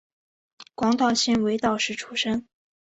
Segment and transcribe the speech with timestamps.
[0.73, 2.47] 广岛县尾道市出身。